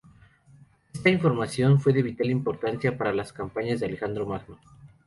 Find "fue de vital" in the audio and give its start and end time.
1.79-2.31